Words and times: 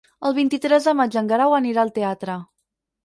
El 0.27 0.35
vint-i-tres 0.37 0.87
de 0.89 0.95
maig 1.01 1.17
en 1.21 1.29
Guerau 1.33 1.55
anirà 1.59 1.83
al 1.85 1.93
teatre. 1.99 2.39